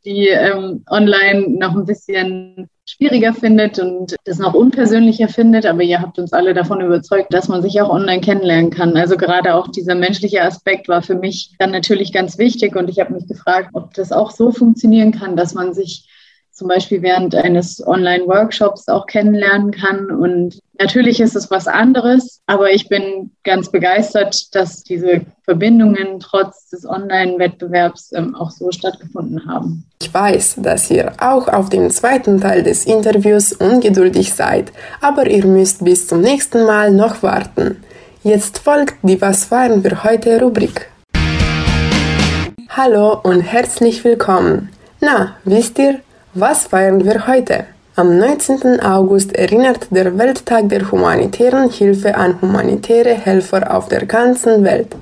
die 0.04 0.28
ähm, 0.28 0.84
online 0.88 1.58
noch 1.58 1.74
ein 1.74 1.86
bisschen 1.86 2.68
schwieriger 2.86 3.34
findet 3.34 3.80
und 3.80 4.14
das 4.24 4.38
noch 4.38 4.54
unpersönlicher 4.54 5.26
findet. 5.26 5.66
Aber 5.66 5.82
ihr 5.82 6.00
habt 6.00 6.20
uns 6.20 6.32
alle 6.32 6.54
davon 6.54 6.80
überzeugt, 6.80 7.34
dass 7.34 7.48
man 7.48 7.60
sich 7.60 7.80
auch 7.80 7.90
online 7.90 8.20
kennenlernen 8.20 8.70
kann. 8.70 8.96
Also 8.96 9.16
gerade 9.16 9.54
auch 9.54 9.66
dieser 9.66 9.96
menschliche 9.96 10.42
Aspekt 10.42 10.86
war 10.86 11.02
für 11.02 11.16
mich 11.16 11.56
dann 11.58 11.72
natürlich 11.72 12.12
ganz 12.12 12.38
wichtig. 12.38 12.76
Und 12.76 12.88
ich 12.88 13.00
habe 13.00 13.12
mich 13.12 13.26
gefragt, 13.26 13.70
ob 13.72 13.92
das 13.94 14.12
auch 14.12 14.30
so 14.30 14.52
funktionieren 14.52 15.10
kann, 15.10 15.34
dass 15.34 15.52
man 15.52 15.74
sich 15.74 16.08
zum 16.58 16.66
Beispiel 16.66 17.02
während 17.02 17.36
eines 17.36 17.86
Online-Workshops 17.86 18.88
auch 18.88 19.06
kennenlernen 19.06 19.70
kann. 19.70 20.10
Und 20.10 20.58
natürlich 20.78 21.20
ist 21.20 21.36
es 21.36 21.52
was 21.52 21.68
anderes, 21.68 22.42
aber 22.46 22.72
ich 22.72 22.88
bin 22.88 23.30
ganz 23.44 23.70
begeistert, 23.70 24.54
dass 24.56 24.82
diese 24.82 25.20
Verbindungen 25.44 26.18
trotz 26.18 26.68
des 26.68 26.84
Online-Wettbewerbs 26.84 28.12
ähm, 28.12 28.34
auch 28.34 28.50
so 28.50 28.72
stattgefunden 28.72 29.46
haben. 29.46 29.84
Ich 30.02 30.12
weiß, 30.12 30.56
dass 30.58 30.90
ihr 30.90 31.12
auch 31.20 31.46
auf 31.46 31.68
den 31.68 31.90
zweiten 31.90 32.40
Teil 32.40 32.64
des 32.64 32.86
Interviews 32.86 33.52
ungeduldig 33.52 34.34
seid, 34.34 34.72
aber 35.00 35.28
ihr 35.30 35.46
müsst 35.46 35.84
bis 35.84 36.08
zum 36.08 36.20
nächsten 36.20 36.64
Mal 36.66 36.90
noch 36.90 37.22
warten. 37.22 37.84
Jetzt 38.24 38.58
folgt 38.58 38.96
die 39.02 39.20
Was 39.20 39.44
feiern 39.44 39.84
wir 39.84 40.02
heute 40.02 40.40
Rubrik. 40.40 40.90
Hallo 42.70 43.20
und 43.22 43.42
herzlich 43.42 44.02
willkommen. 44.02 44.70
Na, 45.00 45.36
wisst 45.44 45.78
ihr, 45.78 46.00
was 46.34 46.66
feiern 46.66 47.04
wir 47.04 47.26
heute? 47.26 47.64
Am 47.96 48.18
19. 48.18 48.80
August 48.80 49.34
erinnert 49.34 49.86
der 49.90 50.18
Welttag 50.18 50.68
der 50.68 50.90
humanitären 50.90 51.70
Hilfe 51.70 52.14
an 52.14 52.40
humanitäre 52.40 53.14
Helfer 53.14 53.74
auf 53.74 53.88
der 53.88 54.04
ganzen 54.04 54.62
Welt. 54.62 54.94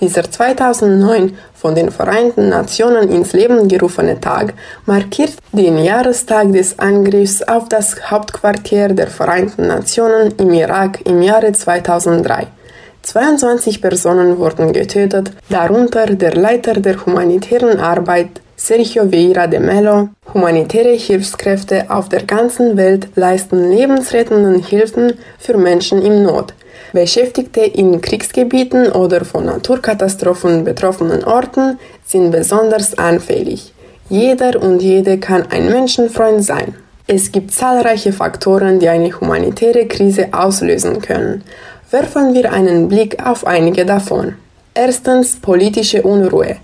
Dieser 0.00 0.30
2009 0.30 1.36
von 1.52 1.74
den 1.74 1.90
Vereinten 1.90 2.48
Nationen 2.48 3.08
ins 3.10 3.32
Leben 3.32 3.66
gerufene 3.66 4.20
Tag 4.20 4.54
markiert 4.86 5.32
den 5.52 5.78
Jahrestag 5.78 6.52
des 6.52 6.78
Angriffs 6.78 7.42
auf 7.42 7.68
das 7.68 8.10
Hauptquartier 8.10 8.88
der 8.88 9.08
Vereinten 9.08 9.66
Nationen 9.66 10.32
im 10.38 10.52
Irak 10.52 11.00
im 11.04 11.20
Jahre 11.22 11.50
2003. 11.52 12.46
22 13.02 13.82
Personen 13.82 14.38
wurden 14.38 14.72
getötet, 14.72 15.32
darunter 15.48 16.06
der 16.06 16.34
Leiter 16.34 16.74
der 16.74 17.04
humanitären 17.04 17.80
Arbeit 17.80 18.40
Sergio 18.60 19.04
Vieira 19.12 19.46
de 19.46 19.60
Mello, 19.60 20.08
humanitäre 20.34 20.96
Hilfskräfte 20.96 21.88
auf 21.90 22.08
der 22.08 22.24
ganzen 22.24 22.76
Welt 22.76 23.06
leisten 23.14 23.70
lebensrettenden 23.70 24.64
Hilfen 24.64 25.12
für 25.38 25.56
Menschen 25.56 26.02
in 26.02 26.24
Not. 26.24 26.54
Beschäftigte 26.92 27.60
in 27.60 28.00
Kriegsgebieten 28.00 28.90
oder 28.90 29.24
von 29.24 29.44
Naturkatastrophen 29.44 30.64
betroffenen 30.64 31.22
Orten 31.22 31.78
sind 32.04 32.32
besonders 32.32 32.98
anfällig. 32.98 33.72
Jeder 34.10 34.60
und 34.60 34.82
jede 34.82 35.18
kann 35.18 35.44
ein 35.50 35.70
Menschenfreund 35.70 36.44
sein. 36.44 36.74
Es 37.06 37.30
gibt 37.30 37.52
zahlreiche 37.52 38.12
Faktoren, 38.12 38.80
die 38.80 38.88
eine 38.88 39.12
humanitäre 39.20 39.86
Krise 39.86 40.30
auslösen 40.32 41.00
können. 41.00 41.44
Werfen 41.92 42.34
wir 42.34 42.52
einen 42.52 42.88
Blick 42.88 43.24
auf 43.24 43.46
einige 43.46 43.86
davon. 43.86 44.34
Erstens 44.74 45.36
politische 45.36 46.02
Unruhe. 46.02 46.56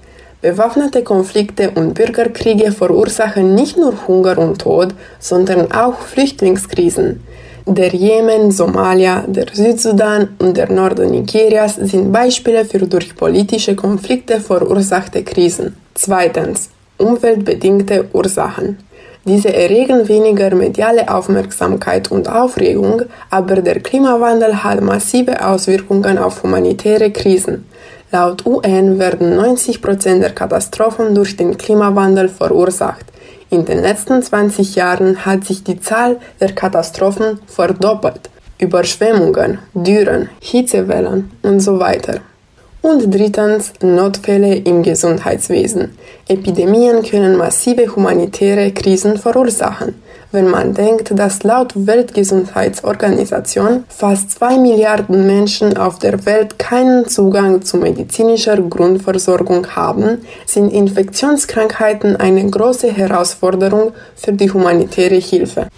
Bewaffnete 0.45 1.03
Konflikte 1.03 1.71
und 1.71 1.95
Bürgerkriege 1.95 2.71
verursachen 2.71 3.55
nicht 3.55 3.79
nur 3.79 3.95
Hunger 4.07 4.37
und 4.37 4.61
Tod, 4.61 4.95
sondern 5.19 5.73
auch 5.73 5.99
Flüchtlingskrisen. 6.01 7.23
Der 7.65 7.89
Jemen, 7.95 8.51
Somalia, 8.51 9.25
der 9.27 9.47
Südsudan 9.51 10.37
und 10.39 10.59
der 10.59 10.71
Norden 10.71 11.13
Nigerias 11.13 11.77
sind 11.77 12.13
Beispiele 12.13 12.67
für 12.67 12.81
durch 12.81 13.17
politische 13.17 13.75
Konflikte 13.75 14.39
verursachte 14.39 15.25
Krisen. 15.25 15.77
Zweitens. 15.95 16.69
Umweltbedingte 16.99 18.11
Ursachen. 18.13 18.77
Diese 19.25 19.51
erregen 19.55 20.07
weniger 20.07 20.55
mediale 20.55 21.09
Aufmerksamkeit 21.09 22.11
und 22.11 22.29
Aufregung, 22.29 23.01
aber 23.31 23.63
der 23.63 23.81
Klimawandel 23.81 24.63
hat 24.63 24.83
massive 24.83 25.43
Auswirkungen 25.43 26.19
auf 26.19 26.43
humanitäre 26.43 27.11
Krisen. 27.11 27.65
Laut 28.15 28.47
UN 28.47 29.01
werden 29.01 29.35
90 29.35 29.83
Prozent 29.83 30.23
der 30.23 30.31
Katastrophen 30.31 31.17
durch 31.17 31.37
den 31.37 31.59
Klimawandel 31.59 32.29
verursacht. 32.29 33.07
In 33.51 33.65
den 33.65 33.81
letzten 33.83 34.23
20 34.23 34.77
Jahren 34.77 35.27
hat 35.27 35.45
sich 35.45 35.65
die 35.65 35.81
Zahl 35.81 36.21
der 36.41 36.53
Katastrophen 36.53 37.41
verdoppelt. 37.49 38.31
Überschwemmungen, 38.61 39.59
Dürren, 39.75 40.29
Hitzewellen 40.41 41.33
und 41.43 41.59
so 41.59 41.81
weiter. 41.81 42.21
Und 42.83 43.13
drittens 43.13 43.73
Notfälle 43.83 44.59
im 44.59 44.85
Gesundheitswesen. 44.85 45.99
Epidemien 46.29 47.03
können 47.03 47.37
massive 47.37 47.97
humanitäre 47.97 48.71
Krisen 48.71 49.19
verursachen 49.19 49.97
wenn 50.35 50.51
man 50.51 50.75
denkt, 50.75 51.19
dass 51.19 51.45
laut 51.45 51.73
Weltgesundheitsorganisation 51.75 53.85
fast 53.89 54.33
zwei 54.33 54.59
Milliarden 54.59 55.27
Menschen 55.27 55.79
auf 55.79 55.99
der 55.99 56.27
Welt 56.27 56.59
keinen 56.59 57.09
Zugang 57.09 57.63
zu 57.63 57.79
medizinischer 57.79 58.61
Grundversorgung 58.61 59.67
haben, 59.69 60.27
sind 60.45 60.71
Infektionskrankheiten 60.71 62.17
eine 62.17 62.45
große 62.51 62.93
Herausforderung 62.93 63.93
für 64.17 64.33
die 64.33 64.51
humanitäre 64.51 65.17
Hilfe. 65.17 65.69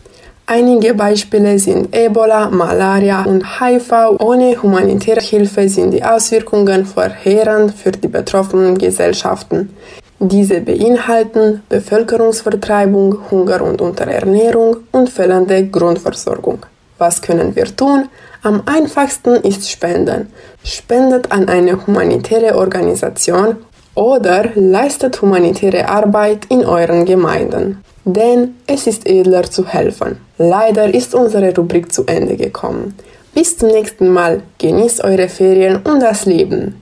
Einige 0.48 0.94
Beispiele 0.94 1.58
sind 1.58 1.94
Ebola, 1.94 2.50
Malaria 2.50 3.24
und 3.24 3.60
HIV. 3.60 4.20
Ohne 4.20 4.62
humanitäre 4.62 5.20
Hilfe 5.20 5.68
sind 5.68 5.90
die 5.90 6.04
Auswirkungen 6.04 6.86
verheerend 6.86 7.74
für 7.74 7.90
die 7.90 8.08
betroffenen 8.08 8.78
Gesellschaften. 8.78 9.70
Diese 10.18 10.62
beinhalten 10.62 11.62
Bevölkerungsvertreibung, 11.68 13.30
Hunger 13.30 13.60
und 13.60 13.82
Unterernährung 13.82 14.78
und 14.90 15.10
fehlende 15.10 15.66
Grundversorgung. 15.66 16.60
Was 16.96 17.20
können 17.20 17.54
wir 17.54 17.76
tun? 17.76 18.08
Am 18.42 18.62
einfachsten 18.64 19.34
ist 19.36 19.70
Spenden. 19.70 20.32
Spendet 20.64 21.30
an 21.30 21.48
eine 21.50 21.86
humanitäre 21.86 22.56
Organisation 22.56 23.56
oder 23.94 24.50
leistet 24.54 25.20
humanitäre 25.20 25.88
Arbeit 25.88 26.46
in 26.48 26.64
euren 26.64 27.04
Gemeinden. 27.04 27.82
Denn 28.06 28.54
es 28.66 28.86
ist 28.86 29.06
edler 29.06 29.42
zu 29.42 29.66
helfen. 29.66 30.16
Leider 30.38 30.94
ist 30.94 31.14
unsere 31.14 31.54
Rubrik 31.54 31.92
zu 31.92 32.04
Ende 32.06 32.36
gekommen. 32.36 32.94
Bis 33.34 33.58
zum 33.58 33.68
nächsten 33.68 34.08
Mal. 34.08 34.42
Genießt 34.58 35.04
eure 35.04 35.28
Ferien 35.28 35.76
und 35.82 36.00
das 36.00 36.24
Leben. 36.24 36.80